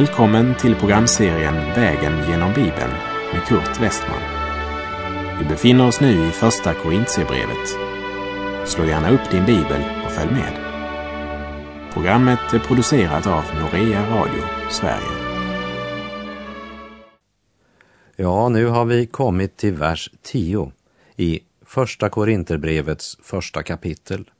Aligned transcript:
Välkommen 0.00 0.54
till 0.54 0.74
programserien 0.74 1.54
Vägen 1.54 2.28
genom 2.28 2.54
Bibeln 2.54 2.92
med 3.32 3.42
Kurt 3.48 3.80
Westman. 3.80 4.20
Vi 5.38 5.44
befinner 5.44 5.86
oss 5.86 6.00
nu 6.00 6.28
i 6.28 6.30
Första 6.30 6.74
Korintierbrevet. 6.74 7.68
Slå 8.68 8.84
gärna 8.84 9.10
upp 9.10 9.30
din 9.30 9.46
bibel 9.46 9.82
och 10.04 10.10
följ 10.10 10.30
med. 10.30 10.52
Programmet 11.92 12.52
är 12.52 12.58
producerat 12.58 13.26
av 13.26 13.44
Norea 13.60 14.10
Radio 14.10 14.42
Sverige. 14.70 15.40
Ja, 18.16 18.48
nu 18.48 18.66
har 18.66 18.84
vi 18.84 19.06
kommit 19.06 19.56
till 19.56 19.74
vers 19.74 20.10
10 20.22 20.72
i 21.16 21.40
Första 21.66 22.08
Korinterbrevets 22.08 23.18
första 23.22 23.62
kapitel. 23.62 24.30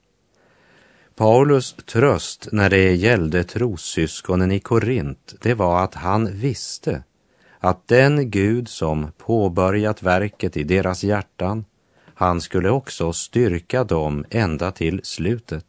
Paulus 1.20 1.72
tröst 1.72 2.48
när 2.52 2.70
det 2.70 2.94
gällde 2.94 3.44
trossyskonen 3.44 4.52
i 4.52 4.60
Korint, 4.60 5.34
det 5.42 5.54
var 5.54 5.84
att 5.84 5.94
han 5.94 6.32
visste 6.32 7.02
att 7.58 7.88
den 7.88 8.30
Gud 8.30 8.68
som 8.68 9.12
påbörjat 9.18 10.02
verket 10.02 10.56
i 10.56 10.62
deras 10.62 11.04
hjärtan, 11.04 11.64
han 12.14 12.40
skulle 12.40 12.70
också 12.70 13.12
styrka 13.12 13.84
dem 13.84 14.24
ända 14.30 14.72
till 14.72 15.00
slutet. 15.04 15.66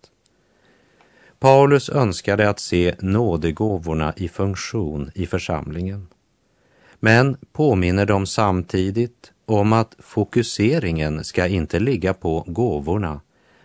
Paulus 1.39 1.89
önskade 1.89 2.49
att 2.49 2.59
se 2.59 2.95
nådegåvorna 2.99 4.13
i 4.17 4.29
funktion 4.29 5.11
i 5.15 5.25
församlingen, 5.25 6.07
men 6.99 7.37
påminner 7.51 8.05
dem 8.05 8.25
samtidigt 8.25 9.31
om 9.45 9.73
att 9.73 9.95
fokuseringen 9.99 11.23
ska 11.23 11.47
inte 11.47 11.79
ligga 11.79 12.13
på 12.13 12.43
gåvorna 12.47 13.21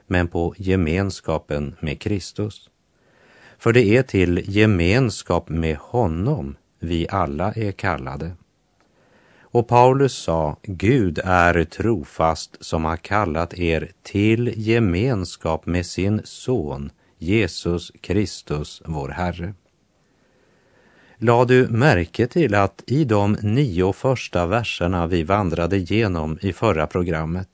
men 0.07 0.29
på 0.29 0.55
gemenskapen 0.59 1.77
med 1.81 2.01
Kristus. 2.01 2.71
För 3.59 3.73
det 3.73 3.85
är 3.97 4.03
till 4.03 4.43
gemenskap 4.47 5.49
med 5.49 5.77
honom 5.77 6.57
vi 6.79 7.07
alla 7.11 7.53
är 7.53 7.73
kallade. 7.73 8.33
Och 9.41 9.69
Paulus 9.69 10.15
sa, 10.15 10.57
Gud 10.63 11.19
är 11.25 11.65
trofast 11.65 12.57
som 12.61 12.85
har 12.85 12.97
kallat 12.97 13.55
er 13.55 13.91
till 14.03 14.53
gemenskap 14.57 15.67
med 15.67 15.87
sin 15.87 16.21
son 16.25 16.91
Jesus 17.19 17.93
Kristus, 18.01 18.83
vår 18.85 19.09
Herre. 19.09 19.55
La 21.19 21.45
du 21.45 21.69
märke 21.69 22.27
till 22.27 22.55
att 22.55 22.83
i 22.87 23.05
de 23.05 23.37
nio 23.43 23.93
första 23.93 24.47
verserna 24.47 25.07
vi 25.07 25.23
vandrade 25.23 25.77
igenom 25.77 26.39
i 26.43 26.53
förra 26.53 26.87
programmet 26.87 27.49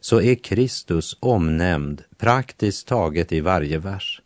så 0.00 0.20
är 0.20 0.34
Kristus 0.34 1.16
omnämnd 1.20 2.02
praktiskt 2.18 2.88
taget 2.88 3.32
i 3.32 3.40
varje 3.40 3.78
vers. 3.78 4.22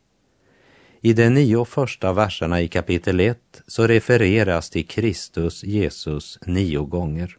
I 1.00 1.12
de 1.12 1.30
nio 1.30 1.64
första 1.64 2.12
verserna 2.12 2.60
i 2.60 2.68
kapitel 2.68 3.20
1 3.20 3.38
så 3.66 3.86
refereras 3.86 4.70
till 4.70 4.86
Kristus 4.86 5.64
Jesus 5.64 6.38
nio 6.46 6.84
gånger. 6.84 7.36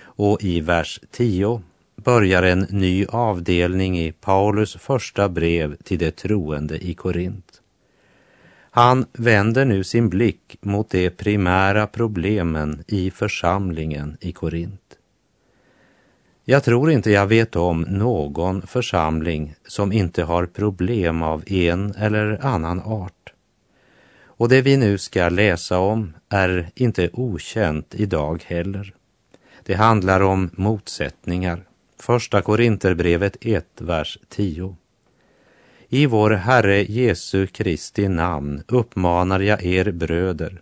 Och 0.00 0.44
i 0.44 0.60
vers 0.60 1.00
10 1.10 1.62
börjar 1.96 2.42
en 2.42 2.66
ny 2.70 3.06
avdelning 3.06 3.98
i 3.98 4.12
Paulus 4.12 4.76
första 4.76 5.28
brev 5.28 5.76
till 5.76 5.98
de 5.98 6.10
troende 6.10 6.86
i 6.86 6.94
Korint. 6.94 7.62
Han 8.70 9.06
vänder 9.12 9.64
nu 9.64 9.84
sin 9.84 10.08
blick 10.08 10.56
mot 10.60 10.90
de 10.90 11.10
primära 11.10 11.86
problemen 11.86 12.84
i 12.86 13.10
församlingen 13.10 14.16
i 14.20 14.32
Korint. 14.32 14.98
Jag 16.50 16.64
tror 16.64 16.90
inte 16.90 17.10
jag 17.10 17.26
vet 17.26 17.56
om 17.56 17.80
någon 17.80 18.62
församling 18.62 19.54
som 19.66 19.92
inte 19.92 20.22
har 20.22 20.46
problem 20.46 21.22
av 21.22 21.42
en 21.46 21.94
eller 21.94 22.46
annan 22.46 22.80
art. 22.80 23.32
Och 24.24 24.48
det 24.48 24.62
vi 24.62 24.76
nu 24.76 24.98
ska 24.98 25.28
läsa 25.28 25.78
om 25.78 26.12
är 26.28 26.70
inte 26.74 27.10
okänt 27.12 27.94
idag 27.94 28.42
heller. 28.46 28.94
Det 29.64 29.74
handlar 29.74 30.20
om 30.20 30.50
motsättningar. 30.52 31.64
Första 31.98 32.42
Korinterbrevet 32.42 33.36
1, 33.40 33.66
vers 33.78 34.18
10. 34.28 34.76
I 35.88 36.06
vår 36.06 36.30
Herre 36.30 36.84
Jesu 36.84 37.46
Kristi 37.46 38.08
namn 38.08 38.62
uppmanar 38.68 39.40
jag 39.40 39.64
er 39.64 39.90
bröder 39.90 40.60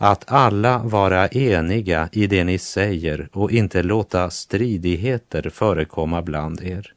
att 0.00 0.32
alla 0.32 0.78
vara 0.78 1.28
eniga 1.28 2.08
i 2.12 2.26
det 2.26 2.44
ni 2.44 2.58
säger 2.58 3.28
och 3.32 3.52
inte 3.52 3.82
låta 3.82 4.30
stridigheter 4.30 5.50
förekomma 5.50 6.22
bland 6.22 6.62
er, 6.62 6.92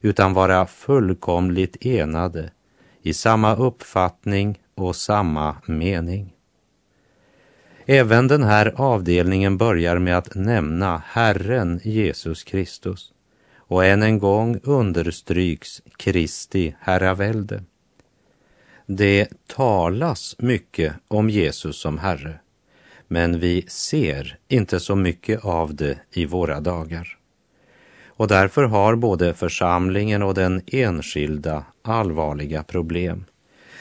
utan 0.00 0.34
vara 0.34 0.66
fullkomligt 0.66 1.76
enade 1.80 2.50
i 3.02 3.12
samma 3.14 3.56
uppfattning 3.56 4.58
och 4.74 4.96
samma 4.96 5.56
mening. 5.66 6.34
Även 7.86 8.28
den 8.28 8.42
här 8.42 8.72
avdelningen 8.76 9.58
börjar 9.58 9.98
med 9.98 10.18
att 10.18 10.34
nämna 10.34 11.02
Herren 11.06 11.80
Jesus 11.82 12.44
Kristus 12.44 13.12
och 13.56 13.84
än 13.84 14.02
en 14.02 14.18
gång 14.18 14.60
understryks 14.62 15.82
Kristi 15.96 16.76
herravälde. 16.80 17.62
Det 18.90 19.28
talas 19.46 20.36
mycket 20.38 20.92
om 21.08 21.30
Jesus 21.30 21.80
som 21.80 21.98
Herre, 21.98 22.38
men 23.08 23.40
vi 23.40 23.64
ser 23.68 24.38
inte 24.48 24.80
så 24.80 24.96
mycket 24.96 25.44
av 25.44 25.74
det 25.74 25.98
i 26.12 26.26
våra 26.26 26.60
dagar. 26.60 27.18
Och 28.06 28.28
därför 28.28 28.64
har 28.64 28.96
både 28.96 29.34
församlingen 29.34 30.22
och 30.22 30.34
den 30.34 30.62
enskilda 30.66 31.64
allvarliga 31.82 32.62
problem. 32.62 33.24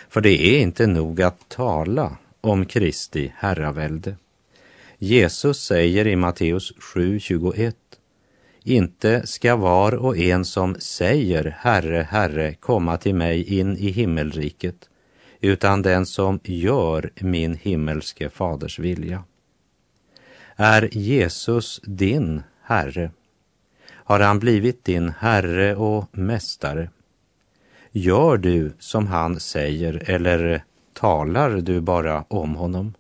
För 0.09 0.21
det 0.21 0.41
är 0.41 0.59
inte 0.59 0.87
nog 0.87 1.21
att 1.21 1.49
tala 1.49 2.17
om 2.41 2.65
Kristi 2.65 3.33
herravälde. 3.37 4.15
Jesus 4.97 5.65
säger 5.65 6.07
i 6.07 6.15
Matteus 6.15 6.73
7.21 6.95 7.73
inte 8.63 9.27
ska 9.27 9.55
var 9.55 9.95
och 9.95 10.17
en 10.17 10.45
som 10.45 10.75
säger 10.79 11.55
Herre, 11.59 12.07
Herre 12.09 12.53
komma 12.53 12.97
till 12.97 13.15
mig 13.15 13.59
in 13.59 13.77
i 13.77 13.89
himmelriket, 13.91 14.89
utan 15.41 15.81
den 15.81 16.05
som 16.05 16.39
gör 16.43 17.11
min 17.15 17.55
himmelske 17.55 18.29
faders 18.29 18.79
vilja. 18.79 19.23
Är 20.55 20.89
Jesus 20.91 21.81
din 21.83 22.43
Herre? 22.61 23.11
Har 23.89 24.19
han 24.19 24.39
blivit 24.39 24.85
din 24.85 25.09
Herre 25.09 25.75
och 25.75 26.05
Mästare? 26.11 26.89
Gör 27.91 28.37
du 28.37 28.73
som 28.79 29.07
han 29.07 29.39
säger 29.39 30.09
eller 30.09 30.63
talar 30.93 31.49
du 31.49 31.81
bara 31.81 32.21
om 32.27 32.55
honom? 32.55 32.93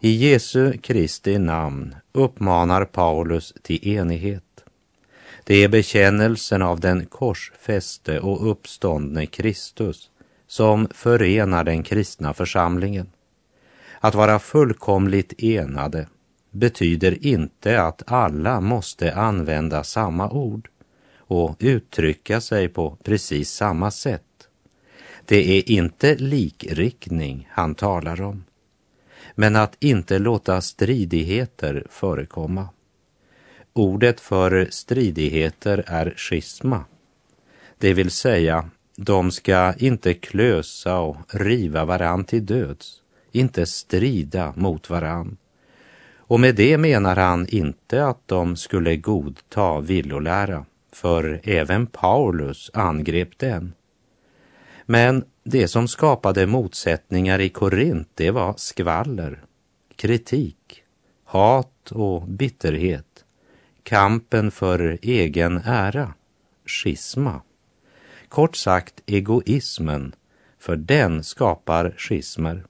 I 0.00 0.10
Jesu 0.10 0.78
Kristi 0.78 1.38
namn 1.38 1.94
uppmanar 2.12 2.84
Paulus 2.84 3.54
till 3.62 3.88
enighet. 3.88 4.64
Det 5.44 5.54
är 5.54 5.68
bekännelsen 5.68 6.62
av 6.62 6.80
den 6.80 7.06
korsfäste 7.06 8.20
och 8.20 8.50
uppståndne 8.50 9.26
Kristus 9.26 10.10
som 10.52 10.88
förenar 10.94 11.64
den 11.64 11.82
kristna 11.82 12.34
församlingen. 12.34 13.10
Att 14.00 14.14
vara 14.14 14.38
fullkomligt 14.38 15.42
enade 15.42 16.06
betyder 16.50 17.26
inte 17.26 17.82
att 17.82 18.02
alla 18.06 18.60
måste 18.60 19.14
använda 19.14 19.84
samma 19.84 20.30
ord 20.30 20.68
och 21.16 21.56
uttrycka 21.58 22.40
sig 22.40 22.68
på 22.68 22.96
precis 23.02 23.50
samma 23.50 23.90
sätt. 23.90 24.48
Det 25.24 25.58
är 25.58 25.70
inte 25.70 26.14
likriktning 26.14 27.48
han 27.50 27.74
talar 27.74 28.22
om, 28.22 28.44
men 29.34 29.56
att 29.56 29.76
inte 29.80 30.18
låta 30.18 30.60
stridigheter 30.60 31.86
förekomma. 31.90 32.68
Ordet 33.72 34.20
för 34.20 34.68
stridigheter 34.70 35.84
är 35.86 36.14
schisma, 36.16 36.84
det 37.78 37.94
vill 37.94 38.10
säga 38.10 38.70
de 38.96 39.30
ska 39.30 39.74
inte 39.78 40.14
klösa 40.14 40.98
och 40.98 41.16
riva 41.28 41.84
varann 41.84 42.24
till 42.24 42.46
döds, 42.46 43.02
inte 43.32 43.66
strida 43.66 44.52
mot 44.56 44.90
varann. 44.90 45.36
Och 46.16 46.40
med 46.40 46.54
det 46.54 46.78
menar 46.78 47.16
han 47.16 47.46
inte 47.48 48.06
att 48.06 48.28
de 48.28 48.56
skulle 48.56 48.96
godta 48.96 49.80
villolära, 49.80 50.66
för 50.92 51.40
även 51.44 51.86
Paulus 51.86 52.70
angrep 52.74 53.38
den. 53.38 53.72
Men 54.86 55.24
det 55.44 55.68
som 55.68 55.88
skapade 55.88 56.46
motsättningar 56.46 57.38
i 57.38 57.48
Korint, 57.48 58.08
det 58.14 58.30
var 58.30 58.54
skvaller, 58.56 59.44
kritik, 59.96 60.82
hat 61.24 61.90
och 61.90 62.22
bitterhet, 62.22 63.24
kampen 63.82 64.50
för 64.50 64.98
egen 65.02 65.60
ära, 65.64 66.14
schisma. 66.66 67.40
Kort 68.32 68.56
sagt 68.56 69.02
egoismen, 69.06 70.14
för 70.58 70.76
den 70.76 71.24
skapar 71.24 71.94
schismer. 71.98 72.64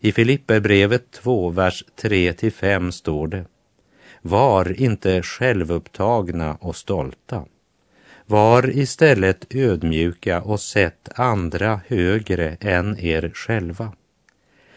I 0.00 0.12
Filipperbrevet 0.12 1.10
2, 1.10 1.50
vers 1.50 1.84
3-5 1.96 2.90
står 2.90 3.26
det 3.26 3.44
Var 4.22 4.80
inte 4.80 5.22
självupptagna 5.22 6.54
och 6.60 6.76
stolta. 6.76 7.44
Var 8.26 8.70
istället 8.70 9.54
ödmjuka 9.54 10.42
och 10.42 10.60
sätt 10.60 11.08
andra 11.14 11.80
högre 11.86 12.56
än 12.60 12.98
er 12.98 13.30
själva. 13.34 13.92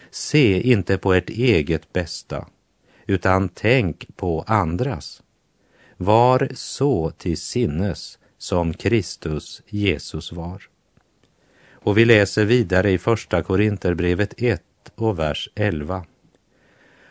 Se 0.10 0.62
inte 0.62 0.98
på 0.98 1.14
ert 1.14 1.30
eget 1.30 1.94
bästa, 1.94 2.48
utan 3.08 3.50
tänk 3.50 4.08
på 4.16 4.44
andras. 4.48 5.24
Var 5.98 6.50
så 6.54 7.12
till 7.12 7.38
sinnes 7.38 8.20
som 8.46 8.74
Kristus 8.74 9.62
Jesus 9.68 10.32
var. 10.32 10.62
Och 11.72 11.98
vi 11.98 12.06
läser 12.06 12.46
vidare 12.46 12.92
i 12.92 12.98
Första 12.98 13.44
Korinterbrevet 13.44 14.34
1 14.38 14.62
och 14.96 15.20
vers 15.20 15.50
11. 15.56 16.06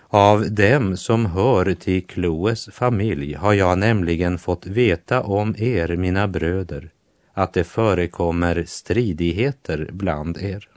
Av 0.09 0.53
dem 0.53 0.97
som 0.97 1.27
hör 1.27 1.75
till 1.75 2.07
Kloes 2.07 2.69
familj 2.73 3.35
har 3.35 3.53
jag 3.53 3.79
nämligen 3.79 4.39
fått 4.39 4.67
veta 4.67 5.23
om 5.23 5.55
er, 5.59 5.97
mina 5.97 6.29
bröder, 6.29 6.91
att 7.33 7.53
det 7.53 7.65
förekommer 7.65 8.65
stridigheter 8.67 9.91
bland 9.93 10.39
er. 10.39 10.69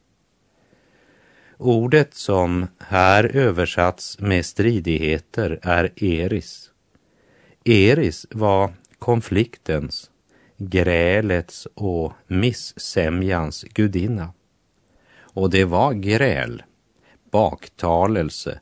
Ordet 1.58 2.14
som 2.14 2.68
här 2.80 3.24
översatts 3.24 4.20
med 4.20 4.46
stridigheter 4.46 5.60
är 5.62 6.04
eris. 6.04 6.72
Eris 7.64 8.26
var 8.32 8.74
konfliktens, 9.00 10.12
grälets 10.58 11.68
och 11.74 12.14
missämjans 12.28 13.64
gudinna. 13.64 14.34
Och 15.20 15.50
det 15.50 15.66
var 15.66 15.94
gräl, 15.94 16.64
baktalelse, 17.32 18.60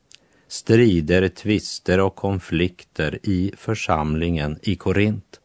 strider, 0.47 1.27
tvister 1.27 1.99
och 1.99 2.15
konflikter 2.15 3.19
i 3.23 3.51
församlingen 3.57 4.59
i 4.61 4.75
Korint. 4.75 5.39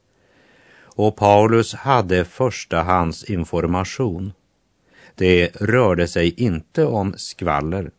Och 0.83 1.17
Paulus 1.17 1.75
hade 1.75 2.25
förstahandsinformation. 2.25 4.33
Det 5.15 5.61
rörde 5.61 6.09
sig 6.09 6.43
inte 6.43 6.85
om 6.85 7.15
skvaller, 7.17 7.91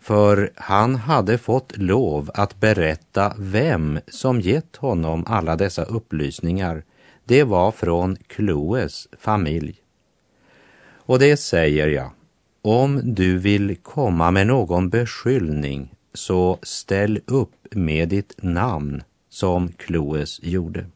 för 0.00 0.52
han 0.54 0.94
hade 0.94 1.38
fått 1.38 1.76
lov 1.76 2.30
att 2.34 2.60
berätta 2.60 3.34
vem 3.38 4.00
som 4.08 4.40
gett 4.40 4.76
honom 4.76 5.24
alla 5.26 5.56
dessa 5.56 5.84
upplysningar. 5.84 6.84
Det 7.28 7.44
var 7.44 7.72
från 7.72 8.16
Kloes 8.16 9.08
familj. 9.18 9.80
Och 10.88 11.18
det 11.18 11.36
säger 11.36 11.88
jag, 11.88 12.10
om 12.62 13.00
du 13.14 13.38
vill 13.38 13.76
komma 13.76 14.30
med 14.30 14.46
någon 14.46 14.88
beskyllning 14.88 15.94
så 16.14 16.58
ställ 16.62 17.20
upp 17.26 17.66
med 17.70 18.08
ditt 18.08 18.42
namn 18.42 19.02
som 19.28 19.68
Kloes 19.68 20.42
gjorde. 20.42 20.86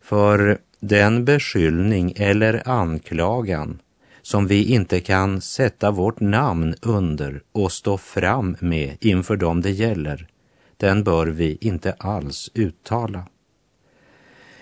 För 0.00 0.58
den 0.80 1.24
beskyllning 1.24 2.12
eller 2.16 2.68
anklagan 2.68 3.82
som 4.22 4.46
vi 4.46 4.64
inte 4.64 5.00
kan 5.00 5.40
sätta 5.40 5.90
vårt 5.90 6.20
namn 6.20 6.74
under 6.82 7.42
och 7.52 7.72
stå 7.72 7.98
fram 7.98 8.56
med 8.60 8.96
inför 9.00 9.36
dem 9.36 9.60
det 9.60 9.70
gäller, 9.70 10.28
den 10.76 11.04
bör 11.04 11.26
vi 11.26 11.58
inte 11.60 11.92
alls 11.92 12.50
uttala. 12.54 13.26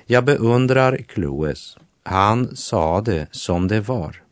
Jag 0.07 0.25
beundrar 0.25 0.97
Kloes. 0.97 1.79
Han 2.03 2.57
sa 2.57 3.01
det 3.01 3.27
som 3.31 3.69
det 3.69 3.81
var. 3.81 4.23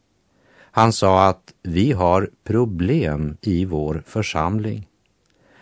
Han 0.61 0.93
sa 0.93 1.29
att 1.29 1.53
vi 1.63 1.93
har 1.93 2.31
problem 2.45 3.37
i 3.41 3.65
vår 3.65 4.03
församling. 4.07 4.89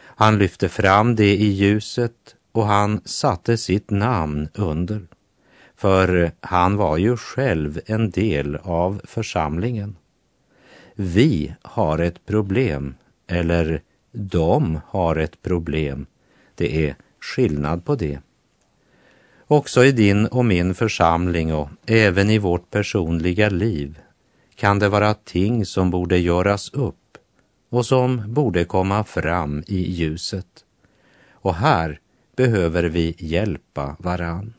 Han 0.03 0.39
lyfte 0.39 0.69
fram 0.69 1.17
det 1.17 1.37
i 1.37 1.47
ljuset 1.47 2.37
och 2.53 2.67
han 2.67 3.01
satte 3.05 3.57
sitt 3.57 3.91
namn 3.91 4.49
under. 4.55 5.03
För 5.77 6.33
han 6.41 6.77
var 6.77 6.97
ju 6.97 7.17
själv 7.17 7.81
en 7.87 8.11
del 8.11 8.57
av 8.57 9.01
församlingen. 9.05 9.97
Vi 10.95 11.55
har 11.63 11.99
ett 11.99 12.27
problem, 12.27 12.95
eller 13.27 13.83
de 14.13 14.81
har 14.87 15.17
ett 15.17 15.43
problem. 15.43 16.07
Det 16.55 16.87
är 16.87 16.97
skillnad 17.21 17.85
på 17.85 17.95
det. 17.95 18.19
Också 19.53 19.85
i 19.85 19.93
din 19.93 20.27
och 20.27 20.45
min 20.45 20.75
församling 20.75 21.55
och 21.55 21.69
även 21.87 22.31
i 22.31 22.39
vårt 22.39 22.71
personliga 22.71 23.49
liv 23.49 23.99
kan 24.55 24.79
det 24.79 24.89
vara 24.89 25.15
ting 25.15 25.67
som 25.67 25.91
borde 25.91 26.19
göras 26.19 26.71
upp 26.73 27.19
och 27.71 27.87
som 27.87 28.35
borde 28.35 28.65
komma 28.65 29.05
fram 29.05 29.65
i 29.67 29.93
ljuset. 29.93 30.47
Och 31.33 31.55
här 31.55 32.01
behöver 32.37 32.83
vi 32.83 33.15
hjälpa 33.19 33.97
varann. 33.99 34.55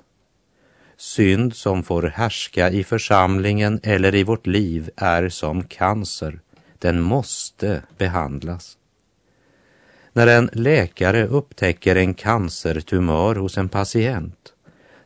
Synd 0.98 1.56
som 1.56 1.84
får 1.84 2.04
härska 2.04 2.70
i 2.70 2.84
församlingen 2.84 3.80
eller 3.84 4.16
i 4.16 4.24
vårt 4.24 4.48
liv 4.48 4.90
är 4.96 5.30
som 5.30 5.64
cancer. 5.64 6.40
Den 6.80 7.02
måste 7.02 7.82
behandlas. 7.98 8.78
När 10.14 10.28
en 10.28 10.50
läkare 10.54 11.28
upptäcker 11.28 11.96
en 11.96 12.14
cancertumör 12.14 13.36
hos 13.36 13.58
en 13.58 13.70
patient, 13.70 14.54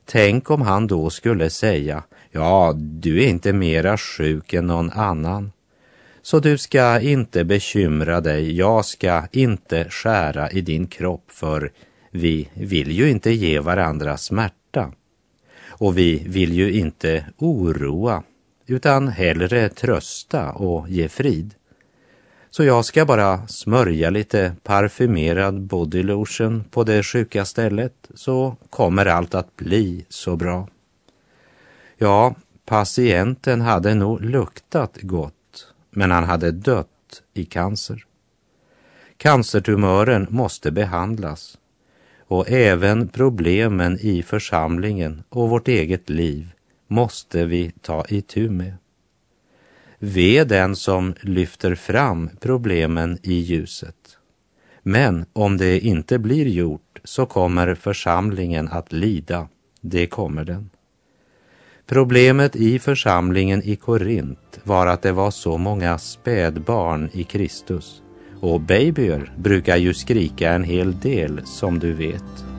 tänk 0.06 0.52
om 0.52 0.62
han 0.62 0.88
då 0.88 1.10
skulle 1.10 1.50
säga, 1.50 2.04
ja, 2.32 2.74
du 2.78 3.24
är 3.24 3.28
inte 3.28 3.54
mera 3.54 3.98
sjuk 3.98 4.54
än 4.54 4.68
någon 4.68 4.92
annan. 4.92 5.52
Så 6.22 6.40
du 6.40 6.58
ska 6.58 7.00
inte 7.00 7.44
bekymra 7.44 8.22
dig, 8.22 8.58
jag 8.58 8.86
ska 8.86 9.28
inte 9.32 9.90
skära 9.90 10.52
i 10.52 10.62
din 10.62 10.88
kropp 10.88 11.32
för 11.32 11.72
vi 12.12 12.50
vill 12.54 12.92
ju 12.92 13.10
inte 13.10 13.32
ge 13.32 13.60
varandra 13.60 14.18
smärta. 14.18 14.92
Och 15.68 15.98
vi 15.98 16.24
vill 16.28 16.54
ju 16.54 16.72
inte 16.72 17.26
oroa, 17.38 18.24
utan 18.68 19.08
hellre 19.08 19.70
trösta 19.70 20.52
och 20.52 20.90
ge 20.90 21.10
frid. 21.10 21.54
Så 22.56 22.64
jag 22.64 22.86
ska 22.86 23.06
bara 23.06 23.48
smörja 23.48 24.10
lite 24.10 24.56
parfymerad 24.64 25.62
bodylotion 25.62 26.64
på 26.72 26.84
det 26.84 27.04
sjuka 27.04 27.46
stället 27.46 28.10
så 28.14 28.56
kommer 28.70 29.06
allt 29.06 29.36
att 29.36 29.56
bli 29.56 30.06
så 30.10 30.36
bra. 30.36 30.68
Ja, 31.98 32.36
patienten 32.66 33.62
hade 33.62 33.94
nog 33.94 34.22
luktat 34.22 34.98
gott 35.02 35.68
men 35.90 36.12
han 36.12 36.24
hade 36.24 36.52
dött 36.52 37.24
i 37.34 37.46
cancer. 37.46 38.06
Cancertumören 39.18 40.28
måste 40.30 40.72
behandlas 40.72 41.58
och 42.28 42.50
även 42.50 43.08
problemen 43.08 43.98
i 44.02 44.24
församlingen 44.24 45.24
och 45.30 45.50
vårt 45.50 45.68
eget 45.68 46.10
liv 46.10 46.48
måste 46.88 47.46
vi 47.46 47.72
ta 47.82 48.06
itu 48.06 48.50
med. 48.50 48.74
Ve 50.08 50.44
den 50.44 50.76
som 50.76 51.14
lyfter 51.22 51.76
fram 51.76 52.30
problemen 52.40 53.18
i 53.24 53.34
ljuset. 53.34 54.18
Men 54.84 55.26
om 55.34 55.58
det 55.58 55.80
inte 55.80 56.20
blir 56.20 56.48
gjort 56.48 57.00
så 57.04 57.26
kommer 57.26 57.76
församlingen 57.76 58.68
att 58.68 58.94
lida. 58.94 59.48
Det 59.82 60.08
kommer 60.08 60.46
den. 60.46 60.70
Problemet 61.86 62.56
i 62.56 62.80
församlingen 62.80 63.64
i 63.64 63.76
Korint 63.76 64.60
var 64.64 64.88
att 64.88 65.02
det 65.02 65.12
var 65.12 65.32
så 65.32 65.58
många 65.58 65.98
spädbarn 65.98 67.10
i 67.14 67.24
Kristus. 67.24 68.02
Och 68.40 68.62
babyer 68.62 69.34
brukar 69.38 69.78
ju 69.78 69.94
skrika 69.94 70.52
en 70.52 70.64
hel 70.64 71.00
del 71.00 71.42
som 71.46 71.80
du 71.80 71.94
vet. 71.94 72.55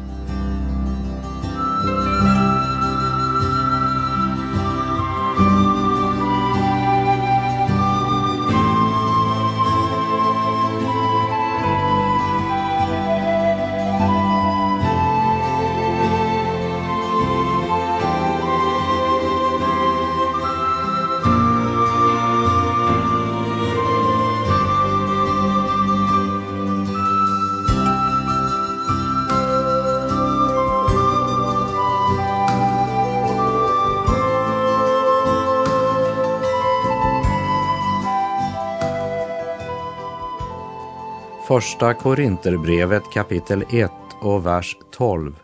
Första 41.49 41.95
Korinterbrevet 41.95 43.03
kapitel 43.13 43.65
1 43.73 43.91
och 44.23 44.47
vers 44.47 44.77
12. 44.93 45.35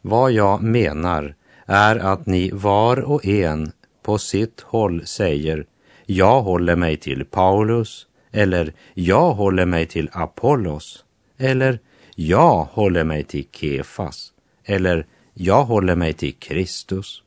Vad 0.00 0.32
jag 0.32 0.62
menar 0.62 1.34
är 1.66 1.96
att 1.96 2.26
ni 2.26 2.50
var 2.50 3.00
och 3.00 3.26
en 3.26 3.72
på 4.02 4.18
sitt 4.18 4.60
håll 4.60 5.06
säger 5.06 5.66
jag 6.06 6.42
håller 6.42 6.76
mig 6.76 6.96
till 6.96 7.24
Paulus 7.24 8.06
eller 8.32 8.72
jag 8.94 9.32
håller 9.32 9.66
mig 9.66 9.86
till 9.86 10.10
Apollos 10.12 11.04
eller 11.38 11.78
jag 12.14 12.64
håller 12.64 13.04
mig 13.04 13.24
till 13.24 13.46
Kefas 13.52 14.32
eller 14.64 15.06
jag 15.34 15.64
håller 15.64 15.96
mig 15.96 16.12
till 16.12 16.34
Kristus. 16.34 17.23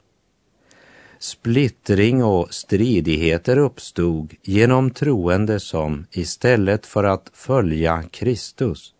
Splittring 1.19 2.23
och 2.23 2.53
stridigheter 2.53 3.57
uppstod 3.57 4.33
genom 4.43 4.91
troende 4.91 5.59
som 5.59 6.05
istället 6.11 6.85
för 6.85 7.03
att 7.03 7.29
följa 7.33 8.03
Kristus 8.11 8.93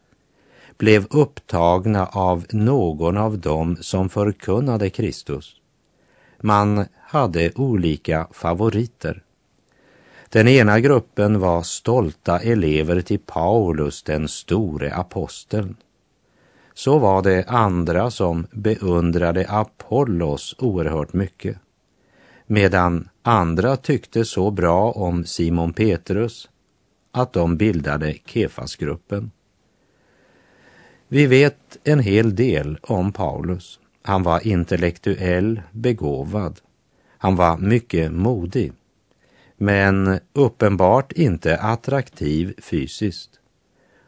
blev 0.78 1.06
upptagna 1.10 2.06
av 2.06 2.46
någon 2.52 3.18
av 3.18 3.40
dem 3.40 3.78
som 3.82 4.10
förkunnade 4.10 4.90
Kristus. 4.90 5.56
Man 6.42 6.86
hade 7.02 7.52
olika 7.56 8.28
favoriter. 8.32 9.24
Den 10.30 10.48
ena 10.48 10.80
gruppen 10.80 11.40
var 11.40 11.62
stolta 11.62 12.40
elever 12.40 13.02
till 13.02 13.20
Paulus, 13.20 14.04
den 14.04 14.28
store 14.28 14.94
aposteln. 14.94 15.76
Så 16.74 17.00
var 17.00 17.22
det 17.22 17.46
andra 17.48 18.12
som 18.12 18.48
beundrade 18.52 19.46
Apollos 19.50 20.56
oerhört 20.60 21.14
mycket. 21.14 21.58
Medan 22.48 23.10
andra 23.22 23.78
tyckte 23.78 24.26
så 24.26 24.52
bra 24.52 24.92
om 24.92 25.26
Simon 25.26 25.74
Petrus 25.74 26.50
att 27.12 27.34
de 27.34 27.58
bildade 27.58 28.14
Kefasgruppen. 28.26 29.32
Vi 31.08 31.26
vet 31.26 31.78
en 31.84 32.00
hel 32.00 32.36
del 32.36 32.80
om 32.82 33.12
Paulus. 33.12 33.80
Han 34.02 34.24
var 34.24 34.48
intellektuell 34.48 35.62
begåvad. 35.72 36.60
Han 37.18 37.36
var 37.36 37.58
mycket 37.58 38.12
modig 38.12 38.74
men 39.58 40.20
uppenbart 40.34 41.12
inte 41.12 41.58
attraktiv 41.58 42.54
fysiskt 42.62 43.30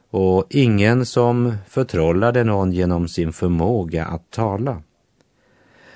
och 0.09 0.45
ingen 0.49 1.05
som 1.05 1.55
förtrollade 1.67 2.43
någon 2.43 2.71
genom 2.71 3.07
sin 3.07 3.33
förmåga 3.33 4.05
att 4.05 4.31
tala. 4.31 4.81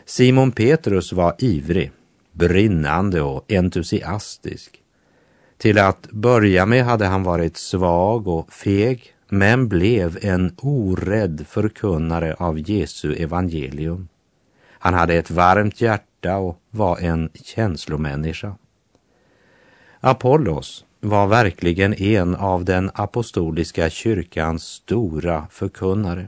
Simon 0.06 0.52
Petrus 0.52 1.14
var 1.14 1.36
ivrig, 1.40 1.92
brinnande 2.34 3.22
och 3.22 3.52
entusiastisk. 3.52 4.80
Till 5.58 5.80
att 5.80 6.12
börja 6.12 6.66
med 6.66 6.86
hade 6.86 7.06
han 7.06 7.24
varit 7.24 7.58
svag 7.58 8.28
och 8.28 8.54
feg, 8.54 9.14
men 9.30 9.68
blev 9.68 10.18
en 10.22 10.56
orädd 10.62 11.46
förkunnare 11.50 12.34
av 12.34 12.70
Jesu 12.70 13.14
evangelium. 13.14 14.08
Han 14.70 14.94
hade 14.94 15.14
ett 15.14 15.32
varmt 15.32 15.82
hjärta 15.82 16.38
och 16.38 16.62
var 16.70 16.98
en 16.98 17.30
känslomänniska. 17.34 18.56
Apollos 20.00 20.86
var 21.00 21.28
verkligen 21.28 21.94
en 21.94 22.36
av 22.36 22.66
den 22.66 22.92
apostoliska 22.94 23.90
kyrkans 23.90 24.64
stora 24.64 25.48
förkunnare. 25.52 26.28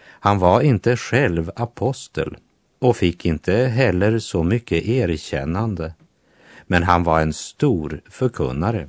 Han 0.00 0.38
var 0.38 0.60
inte 0.60 0.96
själv 0.96 1.50
apostel 1.56 2.36
och 2.78 2.96
fick 2.96 3.26
inte 3.26 3.54
heller 3.54 4.18
så 4.18 4.42
mycket 4.42 4.84
erkännande. 4.84 5.92
Men 6.66 6.82
han 6.82 7.04
var 7.04 7.20
en 7.20 7.32
stor 7.32 8.00
förkunnare. 8.10 8.88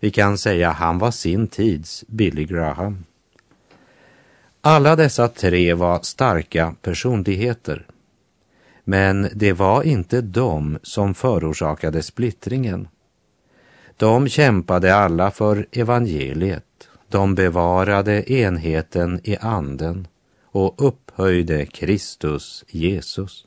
Vi 0.00 0.10
kan 0.10 0.38
säga 0.38 0.70
han 0.70 0.98
var 0.98 1.10
sin 1.10 1.48
tids 1.48 2.04
Billy 2.08 2.44
Graham. 2.44 3.04
Alla 4.60 4.96
dessa 4.96 5.28
tre 5.28 5.74
var 5.74 6.00
starka 6.02 6.74
personligheter. 6.82 7.86
Men 8.84 9.28
det 9.34 9.52
var 9.52 9.82
inte 9.82 10.20
de 10.20 10.78
som 10.82 11.14
förorsakade 11.14 12.02
splittringen. 12.02 12.88
De 13.96 14.28
kämpade 14.28 14.94
alla 14.94 15.30
för 15.30 15.66
evangeliet. 15.72 16.64
De 17.08 17.34
bevarade 17.34 18.32
enheten 18.32 19.20
i 19.24 19.36
anden 19.36 20.06
och 20.42 20.82
upphöjde 21.18 21.66
Kristus 21.66 22.64
Jesus. 22.68 23.46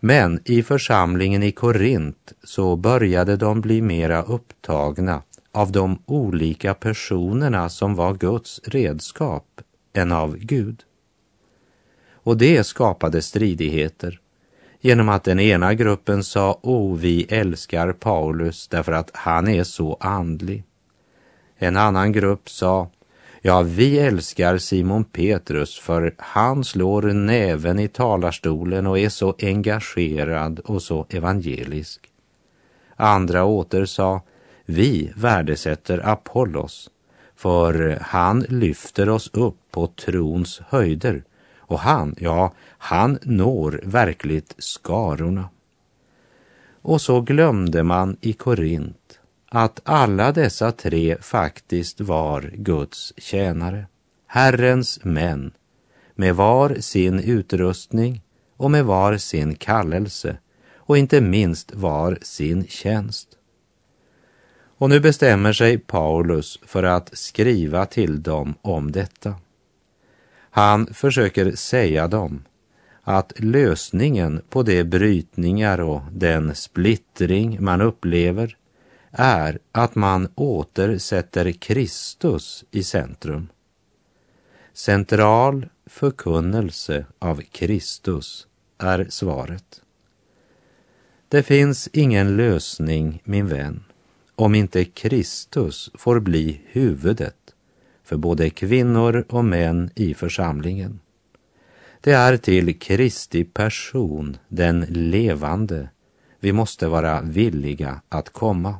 Men 0.00 0.40
i 0.44 0.62
församlingen 0.62 1.42
i 1.42 1.52
Korint 1.52 2.32
så 2.44 2.76
började 2.76 3.36
de 3.36 3.60
bli 3.60 3.82
mera 3.82 4.22
upptagna 4.22 5.22
av 5.52 5.72
de 5.72 6.02
olika 6.06 6.74
personerna 6.74 7.68
som 7.68 7.94
var 7.94 8.14
Guds 8.14 8.60
redskap 8.64 9.60
än 9.92 10.12
av 10.12 10.36
Gud. 10.36 10.82
Och 12.12 12.36
det 12.36 12.64
skapade 12.64 13.22
stridigheter 13.22 14.20
genom 14.80 15.08
att 15.08 15.24
den 15.24 15.40
ena 15.40 15.74
gruppen 15.74 16.24
sa 16.24 16.58
O, 16.62 16.94
vi 16.94 17.26
älskar 17.28 17.92
Paulus 17.92 18.68
därför 18.68 18.92
att 18.92 19.10
han 19.14 19.48
är 19.48 19.64
så 19.64 19.96
andlig. 20.00 20.64
En 21.56 21.76
annan 21.76 22.12
grupp 22.12 22.48
sa 22.48 22.90
ja, 23.42 23.62
vi 23.62 23.98
älskar 23.98 24.58
Simon 24.58 25.04
Petrus 25.04 25.78
för 25.78 26.14
han 26.18 26.64
slår 26.64 27.02
näven 27.02 27.78
i 27.78 27.88
talarstolen 27.88 28.86
och 28.86 28.98
är 28.98 29.08
så 29.08 29.34
engagerad 29.38 30.58
och 30.58 30.82
så 30.82 31.06
evangelisk. 31.08 32.08
Andra 32.96 33.44
åter 33.44 33.84
sa 33.84 34.22
vi 34.64 35.12
värdesätter 35.16 36.08
Apollos 36.08 36.90
för 37.36 37.98
han 38.00 38.40
lyfter 38.48 39.08
oss 39.08 39.30
upp 39.32 39.56
på 39.70 39.86
trons 39.86 40.60
höjder 40.68 41.24
och 41.56 41.78
han, 41.78 42.14
ja, 42.18 42.52
han 42.78 43.18
når 43.22 43.80
verkligt 43.84 44.54
skarorna. 44.58 45.48
Och 46.82 47.00
så 47.00 47.20
glömde 47.20 47.82
man 47.82 48.16
i 48.20 48.32
Korint 48.32 48.96
att 49.54 49.80
alla 49.84 50.32
dessa 50.32 50.72
tre 50.72 51.16
faktiskt 51.20 52.00
var 52.00 52.50
Guds 52.54 53.12
tjänare, 53.16 53.86
Herrens 54.26 55.04
män, 55.04 55.52
med 56.14 56.36
var 56.36 56.76
sin 56.80 57.20
utrustning 57.20 58.22
och 58.56 58.70
med 58.70 58.84
var 58.84 59.16
sin 59.16 59.54
kallelse 59.54 60.36
och 60.74 60.98
inte 60.98 61.20
minst 61.20 61.74
var 61.74 62.18
sin 62.22 62.66
tjänst. 62.66 63.28
Och 64.78 64.90
nu 64.90 65.00
bestämmer 65.00 65.52
sig 65.52 65.78
Paulus 65.78 66.58
för 66.66 66.82
att 66.82 67.18
skriva 67.18 67.86
till 67.86 68.22
dem 68.22 68.54
om 68.62 68.92
detta. 68.92 69.34
Han 70.50 70.86
försöker 70.86 71.56
säga 71.56 72.08
dem 72.08 72.44
att 73.02 73.32
lösningen 73.36 74.42
på 74.48 74.62
de 74.62 74.84
brytningar 74.84 75.80
och 75.80 76.02
den 76.12 76.54
splittring 76.54 77.56
man 77.60 77.80
upplever 77.80 78.56
är 79.12 79.58
att 79.72 79.94
man 79.94 80.28
återsätter 80.34 81.52
Kristus 81.52 82.64
i 82.70 82.82
centrum. 82.82 83.48
Central 84.72 85.66
förkunnelse 85.86 87.06
av 87.18 87.42
Kristus 87.42 88.46
är 88.78 89.06
svaret. 89.10 89.82
Det 91.28 91.42
finns 91.42 91.88
ingen 91.92 92.36
lösning, 92.36 93.22
min 93.24 93.48
vän, 93.48 93.84
om 94.34 94.54
inte 94.54 94.84
Kristus 94.84 95.90
får 95.94 96.20
bli 96.20 96.60
huvudet 96.66 97.36
för 98.04 98.16
både 98.16 98.50
kvinnor 98.50 99.24
och 99.28 99.44
män 99.44 99.90
i 99.94 100.14
församlingen. 100.14 101.00
Det 102.00 102.12
är 102.12 102.36
till 102.36 102.78
Kristi 102.78 103.44
person, 103.44 104.36
den 104.48 104.80
levande, 104.80 105.88
vi 106.40 106.52
måste 106.52 106.88
vara 106.88 107.20
villiga 107.20 108.00
att 108.08 108.30
komma. 108.30 108.74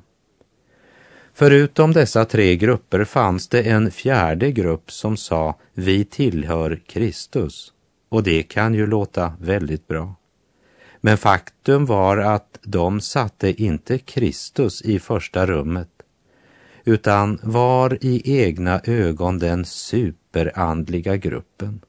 Förutom 1.43 1.93
dessa 1.93 2.25
tre 2.25 2.57
grupper 2.57 3.05
fanns 3.05 3.49
det 3.49 3.63
en 3.63 3.91
fjärde 3.91 4.53
grupp 4.53 4.91
som 4.91 5.17
sa 5.17 5.59
vi 5.75 6.05
tillhör 6.05 6.83
Kristus 6.87 7.73
och 8.09 8.23
det 8.23 8.43
kan 8.43 8.75
ju 8.75 8.87
låta 8.87 9.33
väldigt 9.41 9.89
bra. 9.89 10.15
Men 11.01 11.19
faktum 11.19 11.87
var 11.87 12.17
att 12.17 12.59
de 12.63 13.01
satte 13.01 13.63
inte 13.63 13.99
Kristus 13.99 14.83
i 14.83 14.99
första 14.99 15.47
rummet 15.47 15.89
utan 16.85 17.39
var 17.43 17.99
i 18.01 18.41
egna 18.41 18.81
ögon 18.85 19.39
den 19.39 19.65
superandliga 19.65 21.17
gruppen. 21.17 21.81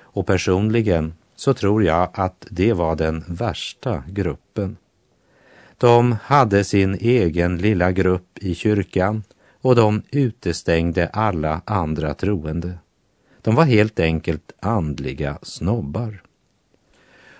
Och 0.00 0.26
personligen 0.26 1.14
så 1.36 1.54
tror 1.54 1.84
jag 1.84 2.10
att 2.12 2.46
det 2.50 2.72
var 2.72 2.96
den 2.96 3.24
värsta 3.28 4.04
gruppen. 4.08 4.76
De 5.78 6.16
hade 6.22 6.64
sin 6.64 6.94
egen 6.94 7.58
lilla 7.58 7.92
grupp 7.92 8.38
i 8.38 8.54
kyrkan 8.54 9.22
och 9.60 9.76
de 9.76 10.02
utestängde 10.10 11.08
alla 11.08 11.62
andra 11.64 12.14
troende. 12.14 12.78
De 13.42 13.54
var 13.54 13.64
helt 13.64 14.00
enkelt 14.00 14.52
andliga 14.60 15.38
snobbar. 15.42 16.22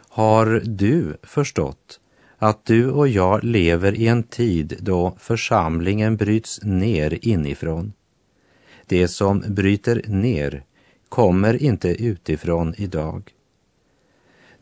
Har 0.08 0.62
du 0.64 1.16
förstått 1.22 2.00
att 2.38 2.64
du 2.64 2.90
och 2.90 3.08
jag 3.08 3.44
lever 3.44 3.94
i 3.94 4.06
en 4.06 4.22
tid 4.22 4.78
då 4.80 5.16
församlingen 5.18 6.16
bryts 6.16 6.60
ner 6.62 7.18
inifrån. 7.22 7.92
Det 8.86 9.08
som 9.08 9.44
bryter 9.48 10.02
ner 10.06 10.64
kommer 11.08 11.62
inte 11.62 11.88
utifrån 11.88 12.74
idag. 12.76 13.30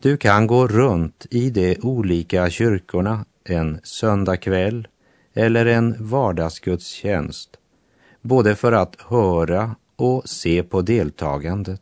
Du 0.01 0.17
kan 0.17 0.47
gå 0.47 0.67
runt 0.67 1.25
i 1.29 1.49
de 1.49 1.77
olika 1.81 2.49
kyrkorna 2.49 3.25
en 3.49 3.79
söndagkväll 3.83 4.87
eller 5.33 5.65
en 5.65 5.95
vardagsgudstjänst, 5.99 7.49
både 8.21 8.55
för 8.55 8.71
att 8.71 9.01
höra 9.01 9.75
och 9.95 10.29
se 10.29 10.63
på 10.63 10.81
deltagandet. 10.81 11.81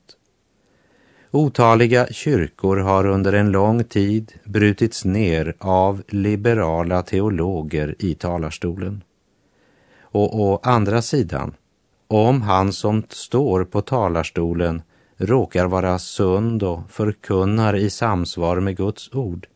Otaliga 1.31 2.07
kyrkor 2.07 2.77
har 2.77 3.05
under 3.05 3.34
en 3.34 3.51
lång 3.51 3.84
tid 3.84 4.34
brutits 4.43 5.05
ner 5.05 5.55
av 5.60 6.03
liberala 6.07 7.01
teologer 7.01 7.95
i 8.00 8.15
talarstolen. 8.15 9.03
Och 10.01 10.39
å 10.39 10.60
andra 10.63 11.01
sidan, 11.01 11.53
om 12.07 12.41
han 12.41 12.74
som 12.74 13.03
står 13.10 13.63
på 13.63 13.81
talarstolen 13.81 14.81
råkar 15.17 15.65
vara 15.65 16.00
sund 16.00 16.63
och 16.63 16.91
förkunnar 16.91 17.75
i 17.75 17.89
samsvar 17.89 18.60
med 18.60 18.77
Guds 18.77 19.13
ord, 19.13 19.48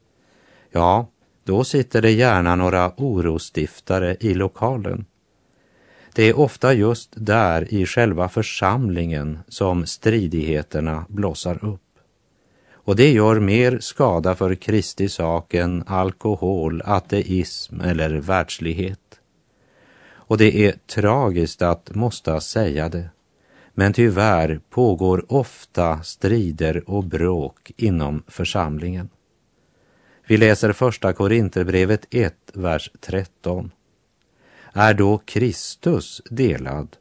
ja, 0.71 1.07
då 1.49 1.63
sitter 1.63 2.01
det 2.01 2.11
gärna 2.11 2.55
några 2.55 2.91
orostiftare 2.97 4.17
i 4.19 4.33
lokalen. 4.33 5.05
Det 6.13 6.23
är 6.23 6.39
ofta 6.39 6.73
just 6.73 7.09
där 7.15 7.73
i 7.73 7.85
själva 7.85 8.29
församlingen 8.29 9.39
som 9.47 9.85
stridigheterna 9.85 11.05
blossar 11.09 11.65
upp. 11.65 11.81
Och 12.71 12.95
det 12.95 13.11
gör 13.11 13.39
mer 13.39 13.79
skada 13.79 14.35
för 14.35 14.55
Kristi 14.55 15.09
sak 15.09 15.53
än 15.53 15.83
alkohol, 15.87 16.81
ateism 16.85 17.81
eller 17.81 18.09
världslighet. 18.09 19.19
Och 20.11 20.37
det 20.37 20.65
är 20.65 20.75
tragiskt 20.87 21.61
att 21.61 21.95
måste 21.95 22.41
säga 22.41 22.89
det. 22.89 23.09
Men 23.73 23.93
tyvärr 23.93 24.59
pågår 24.69 25.25
ofta 25.27 26.03
strider 26.03 26.89
och 26.89 27.03
bråk 27.03 27.71
inom 27.77 28.23
församlingen. 28.27 29.09
Vi 30.29 30.37
läser 30.37 30.73
första 30.73 31.13
Korinterbrevet 31.13 32.05
1, 32.09 32.35
vers 32.53 32.91
13. 32.99 33.71
Är 34.73 34.93
då 34.93 35.17
Kristus 35.17 36.21
delad? 36.29 36.97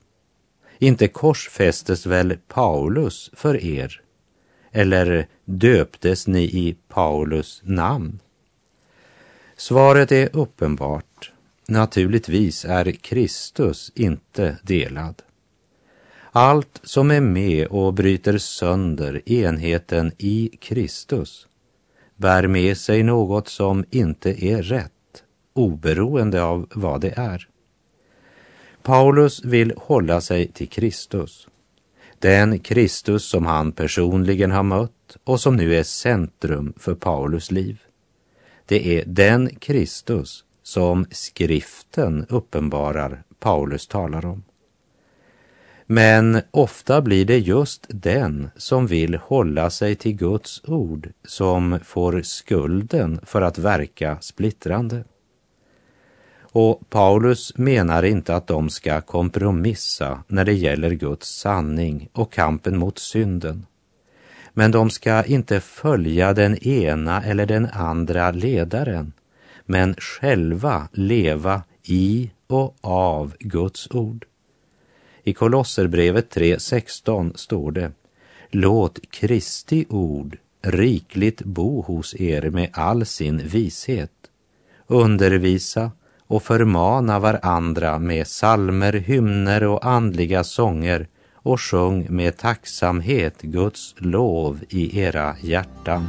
Inte 0.79 1.09
korsfästes 1.09 2.07
väl 2.07 2.39
Paulus 2.49 3.31
för 3.33 3.65
er? 3.65 4.01
Eller 4.73 5.27
döptes 5.45 6.27
ni 6.27 6.43
i 6.43 6.77
Paulus 6.89 7.61
namn? 7.65 8.21
Svaret 9.57 10.13
är 10.13 10.37
uppenbart. 10.37 11.33
Naturligtvis 11.69 12.65
är 12.65 12.93
Kristus 12.93 13.93
inte 13.95 14.57
delad. 14.63 15.23
Allt 16.33 16.81
som 16.83 17.11
är 17.11 17.21
med 17.21 17.67
och 17.67 17.95
bryter 17.95 18.39
sönder 18.39 19.29
enheten 19.31 20.13
i 20.19 20.57
Kristus 20.61 21.49
bär 22.19 22.47
med 22.47 22.77
sig 22.77 23.03
något 23.03 23.49
som 23.49 23.85
inte 23.91 24.45
är 24.45 24.63
rätt, 24.63 24.93
oberoende 25.53 26.43
av 26.43 26.67
vad 26.75 27.01
det 27.01 27.19
är. 27.19 27.49
Paulus 28.83 29.45
vill 29.45 29.73
hålla 29.77 30.21
sig 30.21 30.49
till 30.49 30.69
Kristus. 30.69 31.49
Den 32.19 32.59
Kristus 32.59 33.25
som 33.25 33.47
han 33.47 33.73
personligen 33.73 34.51
har 34.51 34.63
mött 34.63 35.17
och 35.25 35.41
som 35.41 35.57
nu 35.57 35.75
är 35.75 35.83
centrum 35.83 36.73
för 36.77 36.95
Paulus 36.95 37.51
liv. 37.51 37.81
Det 38.67 38.99
är 38.99 39.05
den 39.07 39.51
Kristus 39.59 40.45
som 40.63 41.07
skriften 41.11 42.27
uppenbarar 42.29 43.23
Paulus 43.41 43.87
talar 43.87 44.27
om. 44.27 44.43
Men 45.91 46.41
ofta 46.51 47.03
blir 47.03 47.25
det 47.25 47.39
just 47.39 47.87
den 47.89 48.51
som 48.57 48.87
vill 48.87 49.15
hålla 49.15 49.71
sig 49.71 49.95
till 49.95 50.13
Guds 50.17 50.63
ord 50.65 51.13
som 51.25 51.79
får 51.85 52.23
skulden 52.23 53.21
för 53.23 53.43
att 53.43 53.59
verka 53.59 54.19
splittrande. 54.21 55.05
Och 56.41 56.91
Paulus 56.91 57.59
menar 57.59 58.03
inte 58.03 58.35
att 58.37 58.47
de 58.47 58.71
ska 58.71 59.01
kompromissa 59.01 60.23
när 60.27 60.45
det 60.45 60.53
gäller 60.53 60.91
Guds 60.91 61.29
sanning 61.29 62.09
och 62.13 62.33
kampen 62.33 62.79
mot 62.79 62.99
synden. 62.99 63.67
Men 64.53 64.71
de 64.71 64.91
ska 64.91 65.25
inte 65.25 65.61
följa 65.61 66.33
den 66.35 66.59
ena 66.69 67.23
eller 67.23 67.47
den 67.47 67.67
andra 67.73 68.31
ledaren, 68.31 69.13
men 69.67 69.95
själva 69.95 70.89
leva 70.93 71.63
i 71.83 72.31
och 72.47 72.77
av 72.81 73.35
Guds 73.39 73.91
ord. 73.91 74.25
I 75.29 75.33
Kolosserbrevet 75.33 76.37
3.16 76.37 77.37
står 77.37 77.71
det 77.71 77.93
Låt 78.51 79.11
Kristi 79.11 79.87
ord 79.89 80.37
rikligt 80.63 81.43
bo 81.45 81.83
hos 81.83 82.15
er 82.21 82.51
med 82.51 82.69
all 82.73 83.07
sin 83.07 83.39
vishet. 83.39 84.13
Undervisa 84.87 85.91
och 86.27 86.43
förmana 86.43 87.19
varandra 87.19 87.99
med 87.99 88.27
salmer, 88.27 88.93
hymner 88.93 89.65
och 89.65 89.87
andliga 89.87 90.45
sånger 90.45 91.09
och 91.33 91.61
sjung 91.61 92.07
med 92.11 92.37
tacksamhet 92.37 93.43
Guds 93.43 93.95
lov 93.99 94.61
i 94.69 95.01
era 95.01 95.37
hjärtan. 95.43 96.07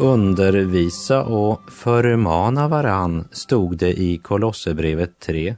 Undervisa 0.00 1.24
och 1.24 1.72
förmana 1.72 2.68
varann, 2.68 3.28
stod 3.30 3.76
det 3.76 4.00
i 4.00 4.18
Kolosserbrevet 4.18 5.18
3. 5.18 5.56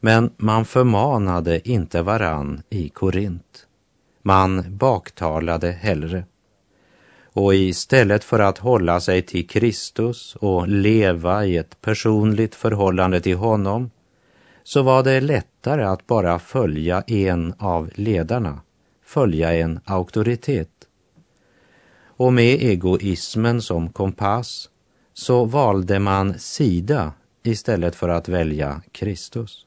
Men 0.00 0.30
man 0.36 0.64
förmanade 0.64 1.68
inte 1.68 2.02
varann 2.02 2.62
i 2.70 2.88
Korint. 2.88 3.66
Man 4.22 4.76
baktalade 4.76 5.70
hellre. 5.70 6.24
Och 7.32 7.54
istället 7.54 8.24
för 8.24 8.38
att 8.38 8.58
hålla 8.58 9.00
sig 9.00 9.22
till 9.22 9.48
Kristus 9.48 10.36
och 10.36 10.68
leva 10.68 11.46
i 11.46 11.56
ett 11.56 11.80
personligt 11.80 12.54
förhållande 12.54 13.20
till 13.20 13.36
honom 13.36 13.90
så 14.62 14.82
var 14.82 15.02
det 15.02 15.20
lättare 15.20 15.84
att 15.84 16.06
bara 16.06 16.38
följa 16.38 17.02
en 17.06 17.54
av 17.58 17.90
ledarna, 17.94 18.60
följa 19.04 19.54
en 19.54 19.80
auktoritet 19.84 20.79
och 22.20 22.32
med 22.32 22.62
egoismen 22.62 23.62
som 23.62 23.88
kompass 23.88 24.70
så 25.14 25.44
valde 25.44 25.98
man 25.98 26.38
sida 26.38 27.12
istället 27.42 27.96
för 27.96 28.08
att 28.08 28.28
välja 28.28 28.82
Kristus. 28.92 29.66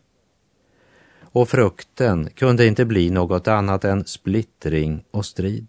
Och 1.22 1.50
frukten 1.50 2.30
kunde 2.30 2.68
inte 2.68 2.86
bli 2.86 3.10
något 3.10 3.48
annat 3.48 3.86
än 3.86 4.06
splittring 4.06 5.04
och 5.12 5.26
strid. 5.26 5.68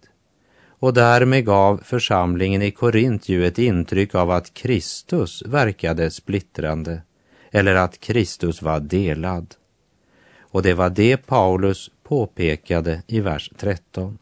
Och 0.67 0.95
därmed 0.95 1.45
gav 1.45 1.81
församlingen 1.85 2.63
i 2.63 2.71
Korint 2.71 3.29
ju 3.29 3.47
ett 3.47 3.59
intryck 3.59 4.15
av 4.15 4.31
att 4.31 4.55
Kristus 4.55 5.43
verkade 5.47 6.11
splittrande 6.11 7.03
eller 7.51 7.75
att 7.75 8.01
Kristus 8.01 8.63
var 8.63 8.81
delad. 8.81 9.55
Och 10.41 10.63
det 10.63 10.75
var 10.75 10.91
det 10.91 11.17
Paulus 11.17 11.91
påpekade 12.03 13.03
i 13.07 13.21
vers 13.21 13.51
13. 13.57 14.19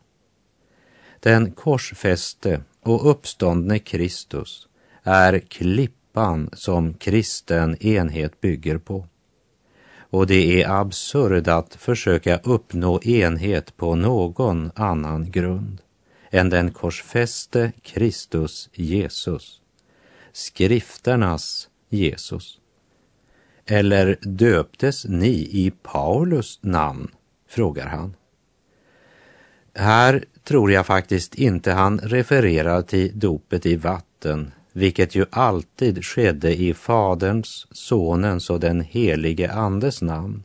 Den 1.22 1.52
korsfäste 1.52 2.61
och 2.80 3.11
uppståndne 3.11 3.78
Kristus 3.78 4.68
är 5.02 5.38
klippan 5.38 6.50
som 6.52 6.94
kristen 6.94 7.87
enhet 7.87 8.40
bygger 8.40 8.78
på. 8.78 9.06
Och 9.96 10.26
det 10.26 10.62
är 10.62 10.70
absurd 10.80 11.48
att 11.48 11.74
försöka 11.74 12.38
uppnå 12.38 13.02
enhet 13.02 13.76
på 13.76 13.94
någon 13.94 14.70
annan 14.74 15.30
grund 15.30 15.78
än 16.30 16.50
den 16.50 16.70
korsfäste 16.70 17.72
Kristus 17.82 18.70
Jesus, 18.72 19.61
skrifternas 20.32 21.68
Jesus. 21.88 22.58
Eller 23.66 24.18
döptes 24.20 25.04
ni 25.04 25.48
i 25.50 25.72
Paulus 25.82 26.58
namn? 26.62 27.11
frågar 27.48 27.87
han. 27.87 28.14
Här 29.74 30.24
tror 30.44 30.72
jag 30.72 30.87
faktiskt 30.87 31.35
inte 31.35 31.72
han 31.72 31.98
refererar 31.98 32.82
till 32.82 33.18
dopet 33.18 33.66
i 33.66 33.76
vatten, 33.76 34.52
vilket 34.72 35.14
ju 35.14 35.24
alltid 35.30 36.04
skedde 36.04 36.56
i 36.56 36.74
Faderns, 36.74 37.66
Sonens 37.70 38.50
och 38.50 38.61
den 38.61 38.80
helige 38.80 39.52
Andes 39.52 40.02
namn. 40.02 40.42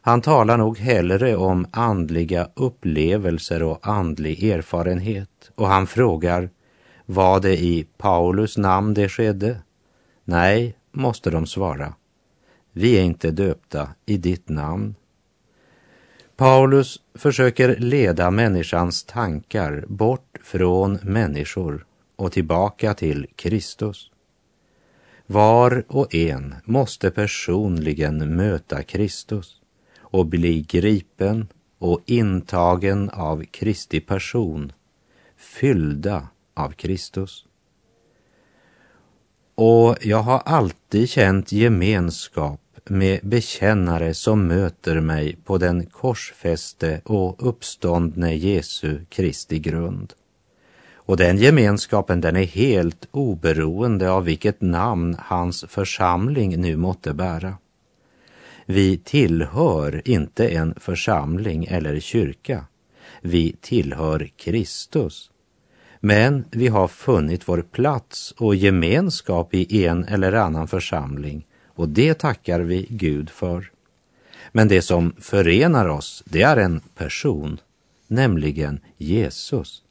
Han 0.00 0.20
talar 0.20 0.56
nog 0.56 0.78
hellre 0.78 1.36
om 1.36 1.66
andliga 1.70 2.48
upplevelser 2.54 3.62
och 3.62 3.88
andlig 3.88 4.44
erfarenhet 4.44 5.50
och 5.54 5.66
han 5.66 5.86
frågar, 5.86 6.50
var 7.06 7.40
det 7.40 7.56
i 7.56 7.86
Paulus 7.96 8.56
namn 8.56 8.94
det 8.94 9.08
skedde? 9.08 9.56
Nej, 10.24 10.76
måste 10.92 11.30
de 11.30 11.46
svara. 11.46 11.94
Vi 12.72 12.98
är 12.98 13.02
inte 13.02 13.30
döpta 13.30 13.88
i 14.06 14.16
ditt 14.16 14.48
namn. 14.48 14.94
Paulus 16.38 17.00
försöker 17.14 17.76
leda 17.76 18.30
människans 18.30 19.04
tankar 19.04 19.84
bort 19.88 20.38
från 20.42 20.98
människor 21.02 21.86
och 22.16 22.32
tillbaka 22.32 22.94
till 22.94 23.26
Kristus. 23.36 24.10
Var 25.26 25.84
och 25.88 26.14
en 26.14 26.54
måste 26.64 27.10
personligen 27.10 28.36
möta 28.36 28.82
Kristus 28.82 29.60
och 29.98 30.26
bli 30.26 30.60
gripen 30.60 31.48
och 31.78 32.00
intagen 32.06 33.10
av 33.10 33.44
Kristi 33.44 34.00
person, 34.00 34.72
fyllda 35.36 36.28
av 36.54 36.70
Kristus. 36.70 37.46
Och 39.54 39.96
jag 40.00 40.22
har 40.22 40.38
alltid 40.38 41.08
känt 41.08 41.52
gemenskap 41.52 42.60
med 42.90 43.20
bekännare 43.22 44.14
som 44.14 44.46
möter 44.46 45.00
mig 45.00 45.36
på 45.44 45.58
den 45.58 45.86
korsfäste 45.86 47.00
och 47.04 47.48
uppståndne 47.48 48.34
Jesu 48.34 48.98
Kristi 49.08 49.58
grund. 49.58 50.12
Och 50.94 51.16
den 51.16 51.38
gemenskapen 51.38 52.20
den 52.20 52.36
är 52.36 52.44
helt 52.44 53.08
oberoende 53.10 54.10
av 54.10 54.24
vilket 54.24 54.60
namn 54.60 55.16
hans 55.18 55.64
församling 55.68 56.60
nu 56.60 56.76
måtte 56.76 57.14
bära. 57.14 57.54
Vi 58.66 58.98
tillhör 58.98 60.02
inte 60.04 60.48
en 60.48 60.74
församling 60.80 61.64
eller 61.64 62.00
kyrka. 62.00 62.64
Vi 63.20 63.56
tillhör 63.60 64.30
Kristus. 64.36 65.30
Men 66.00 66.44
vi 66.50 66.68
har 66.68 66.88
funnit 66.88 67.48
vår 67.48 67.62
plats 67.62 68.34
och 68.38 68.54
gemenskap 68.54 69.54
i 69.54 69.86
en 69.86 70.04
eller 70.04 70.32
annan 70.32 70.68
församling 70.68 71.46
och 71.78 71.88
det 71.88 72.14
tackar 72.14 72.60
vi 72.60 72.86
Gud 72.90 73.30
för. 73.30 73.70
Men 74.52 74.68
det 74.68 74.82
som 74.82 75.12
förenar 75.20 75.88
oss, 75.88 76.22
det 76.26 76.42
är 76.42 76.56
en 76.56 76.80
person, 76.80 77.60
nämligen 78.06 78.80
Jesus. 78.96 79.82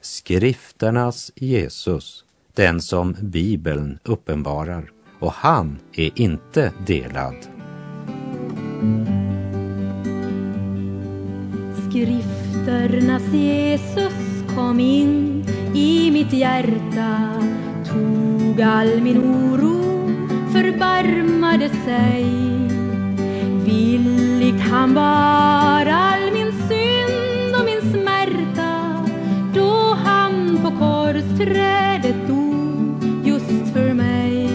Skrifternas 0.00 1.32
Jesus, 1.34 2.24
den 2.52 2.80
som 2.80 3.16
Bibeln 3.20 3.98
uppenbarar. 4.02 4.90
Och 5.20 5.32
han 5.32 5.78
är 5.92 6.10
inte 6.14 6.72
delad. 6.86 7.36
Skrifternas 11.88 13.32
Jesus 13.32 14.14
kom 14.54 14.80
in 14.80 15.44
i 15.74 16.10
mitt 16.10 16.32
hjärta 16.32 17.42
tog 17.84 18.60
all 18.60 19.00
min 19.00 19.18
oro, 19.18 19.83
förbarmade 20.54 21.68
sig. 21.68 22.24
Villigt 23.64 24.60
han 24.60 24.94
bar 24.94 25.86
all 25.86 26.32
min 26.32 26.52
synd 26.52 27.56
och 27.58 27.64
min 27.64 27.92
smärta 27.92 29.06
då 29.54 29.98
han 30.04 30.58
på 30.62 30.70
korsträdet 30.70 32.28
dog 32.28 33.04
just 33.24 33.72
för 33.72 33.94
mig. 33.94 34.48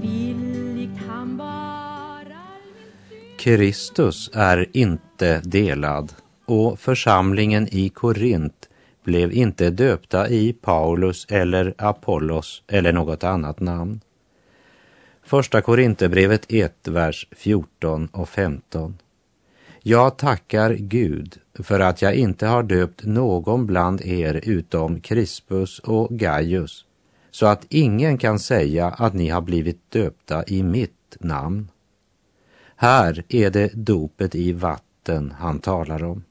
Villigt 0.00 0.98
han 1.08 1.36
bar 1.36 2.24
all 2.24 2.62
min 2.74 2.92
synd 3.10 3.40
Kristus 3.40 4.30
är 4.32 4.66
inte 4.72 5.40
delad 5.44 6.12
och 6.46 6.80
församlingen 6.80 7.68
i 7.70 7.88
Korint 7.88 8.65
blev 9.06 9.32
inte 9.32 9.70
döpta 9.70 10.28
i 10.28 10.52
Paulus 10.52 11.26
eller 11.30 11.74
Apollos 11.78 12.62
eller 12.66 12.92
något 12.92 13.24
annat 13.24 13.60
namn. 13.60 14.00
Första 15.22 15.60
Korinthierbrevet 15.60 16.46
1, 16.48 16.88
vers 16.88 17.28
14 17.30 18.08
och 18.12 18.28
15. 18.28 18.98
Jag 19.82 20.16
tackar 20.16 20.74
Gud 20.74 21.38
för 21.54 21.80
att 21.80 22.02
jag 22.02 22.14
inte 22.14 22.46
har 22.46 22.62
döpt 22.62 23.04
någon 23.04 23.66
bland 23.66 24.00
er 24.00 24.40
utom 24.42 25.00
Crispus 25.00 25.78
och 25.78 26.10
Gaius, 26.10 26.84
så 27.30 27.46
att 27.46 27.66
ingen 27.68 28.18
kan 28.18 28.38
säga 28.38 28.86
att 28.86 29.14
ni 29.14 29.28
har 29.28 29.40
blivit 29.40 29.90
döpta 29.90 30.44
i 30.46 30.62
mitt 30.62 31.16
namn. 31.20 31.70
Här 32.76 33.24
är 33.28 33.50
det 33.50 33.70
dopet 33.74 34.34
i 34.34 34.52
vatten 34.52 35.34
han 35.38 35.58
talar 35.58 36.04
om. 36.04 36.24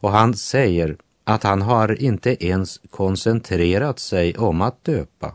Och 0.00 0.10
han 0.10 0.34
säger 0.34 0.96
att 1.28 1.42
han 1.42 1.62
har 1.62 2.02
inte 2.02 2.46
ens 2.46 2.80
koncentrerat 2.90 3.98
sig 3.98 4.36
om 4.36 4.62
att 4.62 4.84
döpa 4.84 5.34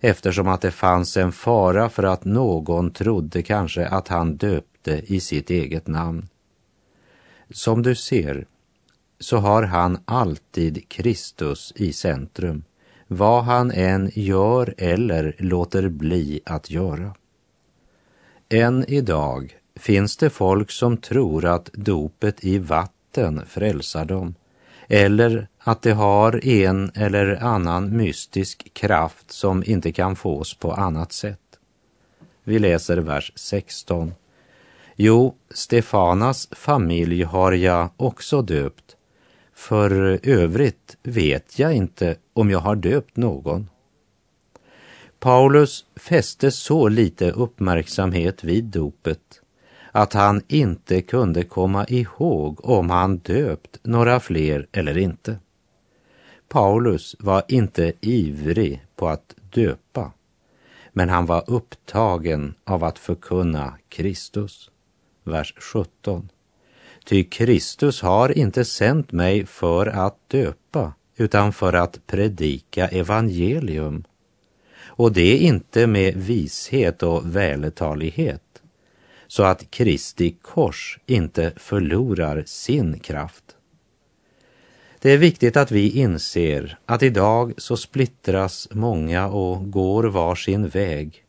eftersom 0.00 0.48
att 0.48 0.60
det 0.60 0.70
fanns 0.70 1.16
en 1.16 1.32
fara 1.32 1.88
för 1.88 2.02
att 2.02 2.24
någon 2.24 2.90
trodde 2.90 3.42
kanske 3.42 3.86
att 3.86 4.08
han 4.08 4.36
döpte 4.36 5.02
i 5.06 5.20
sitt 5.20 5.50
eget 5.50 5.86
namn. 5.86 6.28
Som 7.50 7.82
du 7.82 7.94
ser 7.94 8.46
så 9.20 9.36
har 9.36 9.62
han 9.62 9.98
alltid 10.04 10.88
Kristus 10.88 11.72
i 11.76 11.92
centrum, 11.92 12.64
vad 13.06 13.44
han 13.44 13.70
än 13.70 14.10
gör 14.14 14.74
eller 14.78 15.36
låter 15.38 15.88
bli 15.88 16.40
att 16.44 16.70
göra. 16.70 17.14
Än 18.48 18.84
idag 18.88 19.56
finns 19.76 20.16
det 20.16 20.30
folk 20.30 20.70
som 20.70 20.96
tror 20.96 21.44
att 21.44 21.70
dopet 21.72 22.44
i 22.44 22.58
vatten 22.58 23.42
frälsar 23.46 24.04
dem 24.04 24.34
eller 24.88 25.48
att 25.58 25.82
det 25.82 25.92
har 25.92 26.46
en 26.46 26.90
eller 26.94 27.44
annan 27.44 27.96
mystisk 27.96 28.74
kraft 28.74 29.32
som 29.32 29.64
inte 29.66 29.92
kan 29.92 30.16
fås 30.16 30.54
på 30.54 30.72
annat 30.72 31.12
sätt. 31.12 31.40
Vi 32.44 32.58
läser 32.58 32.96
vers 32.96 33.32
16. 33.34 34.12
Jo, 34.96 35.34
Stefanas 35.50 36.48
familj 36.52 37.22
har 37.22 37.52
jag 37.52 37.88
också 37.96 38.42
döpt. 38.42 38.96
För 39.54 40.20
övrigt 40.22 40.96
vet 41.02 41.58
jag 41.58 41.72
inte 41.74 42.16
om 42.32 42.50
jag 42.50 42.58
har 42.58 42.76
döpt 42.76 43.16
någon. 43.16 43.68
Paulus 45.18 45.84
fäste 45.96 46.50
så 46.50 46.88
lite 46.88 47.30
uppmärksamhet 47.30 48.44
vid 48.44 48.64
dopet 48.64 49.40
att 49.98 50.12
han 50.12 50.42
inte 50.48 51.02
kunde 51.02 51.44
komma 51.44 51.86
ihåg 51.88 52.64
om 52.64 52.90
han 52.90 53.16
döpt 53.16 53.78
några 53.82 54.20
fler 54.20 54.66
eller 54.72 54.98
inte. 54.98 55.38
Paulus 56.48 57.16
var 57.18 57.42
inte 57.48 57.92
ivrig 58.00 58.86
på 58.96 59.08
att 59.08 59.34
döpa, 59.52 60.12
men 60.92 61.08
han 61.08 61.26
var 61.26 61.44
upptagen 61.46 62.54
av 62.64 62.84
att 62.84 62.98
förkunna 62.98 63.78
Kristus. 63.88 64.70
Vers 65.24 65.54
17. 65.58 66.28
Ty 67.04 67.24
Kristus 67.24 68.02
har 68.02 68.38
inte 68.38 68.64
sänt 68.64 69.12
mig 69.12 69.46
för 69.46 69.86
att 69.86 70.28
döpa, 70.28 70.92
utan 71.16 71.52
för 71.52 71.72
att 71.72 72.06
predika 72.06 72.88
evangelium. 72.88 74.04
Och 74.86 75.12
det 75.12 75.34
är 75.34 75.38
inte 75.38 75.86
med 75.86 76.14
vishet 76.16 77.02
och 77.02 77.36
vältalighet, 77.36 78.42
så 79.28 79.42
att 79.42 79.70
Kristi 79.70 80.36
kors 80.42 80.98
inte 81.06 81.52
förlorar 81.56 82.42
sin 82.46 82.98
kraft. 82.98 83.44
Det 85.00 85.12
är 85.12 85.18
viktigt 85.18 85.56
att 85.56 85.70
vi 85.70 85.90
inser 85.90 86.78
att 86.86 87.02
idag 87.02 87.52
så 87.56 87.76
splittras 87.76 88.68
många 88.70 89.28
och 89.28 89.70
går 89.70 90.04
var 90.04 90.34
sin 90.34 90.68
väg 90.68 91.24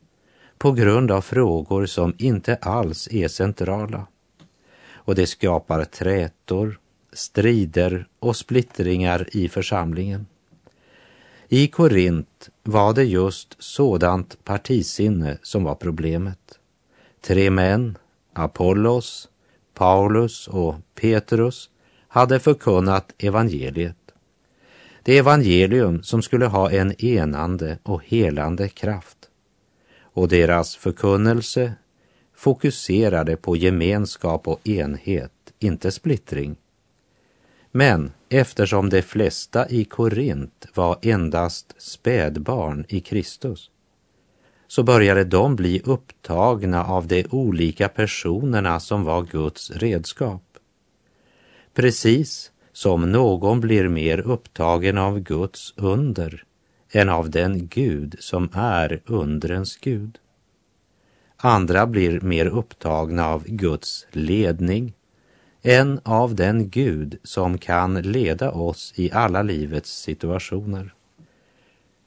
på 0.58 0.72
grund 0.72 1.12
av 1.12 1.22
frågor 1.22 1.86
som 1.86 2.14
inte 2.18 2.56
alls 2.56 3.08
är 3.12 3.28
centrala. 3.28 4.08
Och 4.92 5.16
det 5.16 5.28
skapar 5.28 5.84
trätor, 5.84 6.80
strider 7.14 8.08
och 8.20 8.36
splittringar 8.36 9.28
i 9.32 9.50
församlingen. 9.50 10.26
I 11.48 11.68
Korint 11.68 12.50
var 12.64 12.94
det 12.94 13.04
just 13.04 13.56
sådant 13.60 14.44
partisinne 14.44 15.38
som 15.42 15.64
var 15.64 15.76
problemet. 15.76 16.59
Tre 17.22 17.50
män, 17.50 17.98
Apollos, 18.34 19.30
Paulus 19.74 20.48
och 20.48 20.76
Petrus, 20.96 21.70
hade 22.08 22.40
förkunnat 22.40 23.14
evangeliet. 23.18 23.96
Det 25.04 25.18
evangelium 25.18 26.04
som 26.04 26.22
skulle 26.22 26.46
ha 26.46 26.72
en 26.72 27.06
enande 27.06 27.78
och 27.84 28.04
helande 28.06 28.70
kraft. 28.70 29.18
Och 30.02 30.28
deras 30.28 30.76
förkunnelse 30.76 31.74
fokuserade 32.36 33.36
på 33.36 33.56
gemenskap 33.56 34.48
och 34.48 34.68
enhet, 34.68 35.32
inte 35.60 35.92
splittring. 35.92 36.56
Men 37.72 38.12
eftersom 38.30 38.90
de 38.90 39.02
flesta 39.02 39.70
i 39.70 39.86
Korint 39.86 40.66
var 40.74 40.98
endast 41.02 41.76
spädbarn 41.78 42.86
i 42.90 43.00
Kristus 43.00 43.72
så 44.70 44.84
började 44.84 45.24
de 45.24 45.56
bli 45.56 45.82
upptagna 45.86 46.86
av 46.86 47.08
de 47.08 47.26
olika 47.30 47.90
personerna 47.90 48.80
som 48.80 49.04
var 49.04 49.22
Guds 49.22 49.72
redskap. 49.72 50.44
Precis 51.74 52.52
som 52.74 53.12
någon 53.12 53.60
blir 53.60 53.88
mer 53.88 54.20
upptagen 54.20 54.98
av 54.98 55.20
Guds 55.20 55.74
under 55.78 56.44
än 56.92 57.10
av 57.10 57.30
den 57.30 57.68
Gud 57.68 58.16
som 58.20 58.50
är 58.54 59.02
undrens 59.06 59.78
Gud. 59.78 60.18
Andra 61.38 61.88
blir 61.88 62.22
mer 62.22 62.46
upptagna 62.46 63.28
av 63.28 63.44
Guds 63.48 64.08
ledning 64.12 64.94
än 65.62 66.00
av 66.04 66.36
den 66.36 66.70
Gud 66.70 67.20
som 67.24 67.58
kan 67.58 68.02
leda 68.02 68.52
oss 68.52 68.94
i 68.96 69.12
alla 69.12 69.42
livets 69.42 70.02
situationer. 70.02 70.94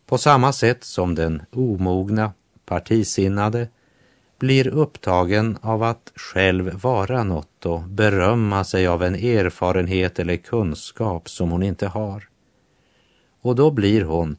På 0.07 0.18
samma 0.18 0.53
sätt 0.53 0.85
som 0.85 1.14
den 1.14 1.42
omogna, 1.53 2.33
partisinnade 2.66 3.68
blir 4.38 4.68
upptagen 4.68 5.59
av 5.61 5.83
att 5.83 6.12
själv 6.14 6.81
vara 6.83 7.25
något 7.25 7.66
och 7.66 7.83
berömma 7.83 8.64
sig 8.64 8.87
av 8.87 9.03
en 9.03 9.14
erfarenhet 9.14 10.18
eller 10.18 10.37
kunskap 10.37 11.29
som 11.29 11.51
hon 11.51 11.62
inte 11.62 11.87
har. 11.87 12.29
Och 13.40 13.57
då 13.57 13.70
blir 13.70 14.05
hon 14.05 14.37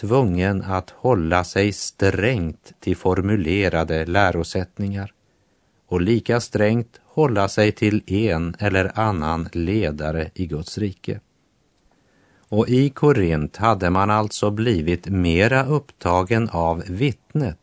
tvungen 0.00 0.62
att 0.62 0.90
hålla 0.90 1.44
sig 1.44 1.72
strängt 1.72 2.72
till 2.80 2.96
formulerade 2.96 4.06
lärosättningar 4.06 5.12
och 5.86 6.00
lika 6.00 6.40
strängt 6.40 7.00
hålla 7.04 7.48
sig 7.48 7.72
till 7.72 8.02
en 8.06 8.56
eller 8.58 8.98
annan 8.98 9.48
ledare 9.52 10.30
i 10.34 10.46
Guds 10.46 10.78
rike. 10.78 11.20
Och 12.48 12.68
i 12.68 12.90
Korint 12.90 13.56
hade 13.56 13.90
man 13.90 14.10
alltså 14.10 14.50
blivit 14.50 15.06
mera 15.06 15.66
upptagen 15.66 16.48
av 16.48 16.82
vittnet 16.88 17.58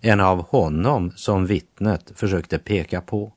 än 0.00 0.20
av 0.20 0.42
honom 0.42 1.12
som 1.16 1.46
vittnet 1.46 2.12
försökte 2.14 2.58
peka 2.58 3.00
på. 3.00 3.32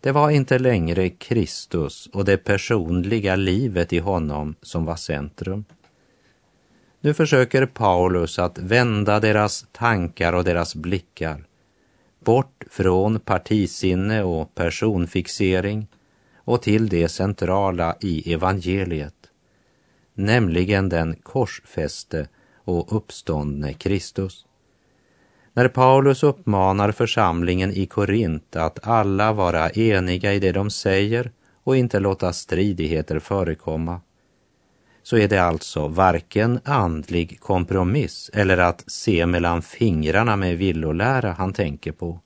Det 0.00 0.12
var 0.12 0.30
inte 0.30 0.58
längre 0.58 1.08
Kristus 1.08 2.08
och 2.12 2.24
det 2.24 2.36
personliga 2.36 3.36
livet 3.36 3.92
i 3.92 3.98
honom 3.98 4.54
som 4.62 4.84
var 4.84 4.96
centrum. 4.96 5.64
Nu 7.00 7.14
försöker 7.14 7.66
Paulus 7.66 8.38
att 8.38 8.58
vända 8.58 9.20
deras 9.20 9.66
tankar 9.72 10.32
och 10.32 10.44
deras 10.44 10.74
blickar 10.74 11.44
bort 12.24 12.64
från 12.70 13.20
partisinne 13.20 14.22
och 14.22 14.54
personfixering 14.54 15.86
och 16.36 16.62
till 16.62 16.88
det 16.88 17.08
centrala 17.08 17.96
i 18.00 18.32
evangeliet, 18.32 19.19
nämligen 20.24 20.88
den 20.88 21.14
korsfäste 21.22 22.28
och 22.64 22.96
uppståndne 22.96 23.72
Kristus. 23.72 24.46
När 25.52 25.68
Paulus 25.68 26.22
uppmanar 26.22 26.92
församlingen 26.92 27.70
i 27.70 27.86
Korint 27.86 28.56
att 28.56 28.86
alla 28.86 29.32
vara 29.32 29.70
eniga 29.70 30.32
i 30.34 30.38
det 30.38 30.52
de 30.52 30.70
säger 30.70 31.30
och 31.64 31.76
inte 31.76 32.00
låta 32.00 32.32
stridigheter 32.32 33.18
förekomma, 33.18 34.00
så 35.02 35.16
är 35.16 35.28
det 35.28 35.38
alltså 35.38 35.88
varken 35.88 36.60
andlig 36.64 37.40
kompromiss 37.40 38.30
eller 38.34 38.58
att 38.58 38.90
se 38.90 39.26
mellan 39.26 39.62
fingrarna 39.62 40.36
med 40.36 40.58
villolära 40.58 41.32
han 41.32 41.52
tänker 41.52 41.92
på. 41.92 42.20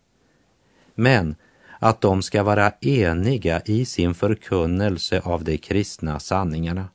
Men 0.95 1.37
att 1.79 2.01
de 2.01 2.23
ska 2.23 2.43
vara 2.43 2.73
eniga 2.81 3.61
i 3.65 3.85
sin 3.85 4.15
förkunnelse 4.15 5.21
av 5.25 5.45
de 5.45 5.59
kristna 5.59 6.21
sanningarna 6.21 6.89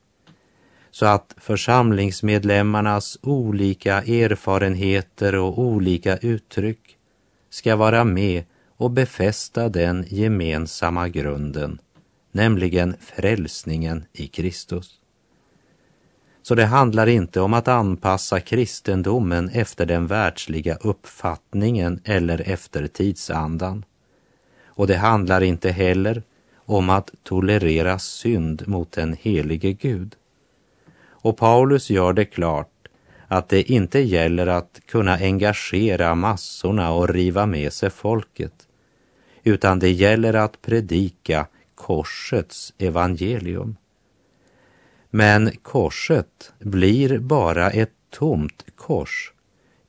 så 0.90 1.06
att 1.06 1.34
församlingsmedlemmarnas 1.36 3.18
olika 3.22 4.02
erfarenheter 4.02 5.34
och 5.34 5.58
olika 5.58 6.16
uttryck 6.16 6.96
ska 7.50 7.76
vara 7.76 8.04
med 8.04 8.44
och 8.76 8.90
befästa 8.90 9.68
den 9.68 10.04
gemensamma 10.08 11.08
grunden, 11.08 11.80
nämligen 12.32 12.96
frälsningen 13.00 14.04
i 14.12 14.26
Kristus. 14.26 15.00
Så 16.42 16.54
det 16.54 16.66
handlar 16.66 17.06
inte 17.06 17.40
om 17.40 17.54
att 17.54 17.68
anpassa 17.68 18.40
kristendomen 18.40 19.48
efter 19.48 19.86
den 19.86 20.06
världsliga 20.06 20.76
uppfattningen 20.76 22.00
eller 22.04 22.50
efter 22.50 22.86
tidsandan. 22.86 23.84
Och 24.64 24.86
det 24.86 24.96
handlar 24.96 25.40
inte 25.40 25.70
heller 25.70 26.22
om 26.54 26.90
att 26.90 27.10
tolerera 27.22 27.98
synd 27.98 28.68
mot 28.68 28.92
den 28.92 29.16
helige 29.20 29.72
Gud. 29.72 30.16
Och 31.22 31.36
Paulus 31.36 31.90
gör 31.90 32.12
det 32.12 32.24
klart 32.24 32.88
att 33.28 33.48
det 33.48 33.62
inte 33.62 33.98
gäller 33.98 34.46
att 34.46 34.80
kunna 34.86 35.14
engagera 35.14 36.14
massorna 36.14 36.92
och 36.92 37.08
riva 37.08 37.46
med 37.46 37.72
sig 37.72 37.90
folket, 37.90 38.68
utan 39.42 39.78
det 39.78 39.90
gäller 39.90 40.34
att 40.34 40.62
predika 40.62 41.46
korsets 41.74 42.74
evangelium. 42.78 43.76
Men 45.10 45.50
korset 45.62 46.52
blir 46.58 47.18
bara 47.18 47.70
ett 47.70 47.92
tomt 48.10 48.64
kors 48.76 49.32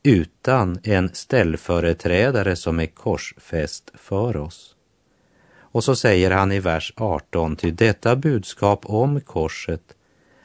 utan 0.03 0.79
en 0.83 1.09
ställföreträdare 1.13 2.55
som 2.55 2.79
är 2.79 2.85
korsfäst 2.85 3.91
för 3.93 4.37
oss. 4.37 4.75
Och 5.53 5.83
så 5.83 5.95
säger 5.95 6.31
han 6.31 6.51
i 6.51 6.59
vers 6.59 6.93
18, 6.95 7.55
till 7.55 7.75
detta 7.75 8.15
budskap 8.15 8.85
om 8.85 9.21
korset 9.21 9.95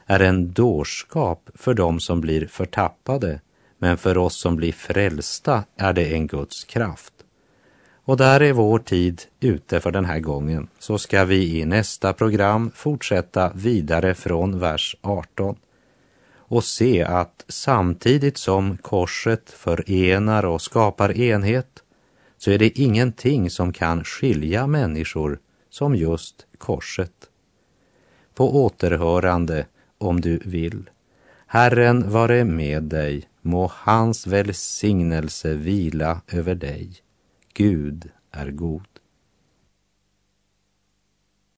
är 0.07 0.19
en 0.19 0.51
dårskap 0.53 1.49
för 1.55 1.73
dem 1.73 1.99
som 1.99 2.21
blir 2.21 2.47
förtappade, 2.47 3.41
men 3.77 3.97
för 3.97 4.17
oss 4.17 4.35
som 4.35 4.55
blir 4.55 4.71
frälsta 4.71 5.63
är 5.75 5.93
det 5.93 6.13
en 6.13 6.27
Guds 6.27 6.63
kraft. 6.63 7.13
Och 8.03 8.17
där 8.17 8.41
är 8.41 8.53
vår 8.53 8.79
tid 8.79 9.21
ute 9.39 9.79
för 9.79 9.91
den 9.91 10.05
här 10.05 10.19
gången. 10.19 10.67
Så 10.79 10.97
ska 10.97 11.25
vi 11.25 11.59
i 11.59 11.65
nästa 11.65 12.13
program 12.13 12.71
fortsätta 12.75 13.51
vidare 13.55 14.15
från 14.15 14.59
vers 14.59 14.95
18 15.01 15.55
och 16.49 16.63
se 16.63 17.03
att 17.03 17.45
samtidigt 17.47 18.37
som 18.37 18.77
korset 18.77 19.49
förenar 19.49 20.45
och 20.45 20.61
skapar 20.61 21.17
enhet 21.17 21.83
så 22.37 22.51
är 22.51 22.57
det 22.57 22.79
ingenting 22.79 23.49
som 23.49 23.73
kan 23.73 24.03
skilja 24.03 24.67
människor 24.67 25.39
som 25.69 25.95
just 25.95 26.45
korset. 26.57 27.13
På 28.35 28.63
återhörande 28.65 29.65
om 29.97 30.21
du 30.21 30.39
vill. 30.45 30.89
Herren 31.47 32.11
vare 32.11 32.43
med 32.43 32.83
dig, 32.83 33.23
må 33.41 33.71
hans 33.73 34.27
välsignelse 34.27 35.53
vila 35.53 36.21
över 36.27 36.55
dig. 36.55 36.89
Gud 37.53 38.09
är 38.31 38.51
god. 38.51 38.96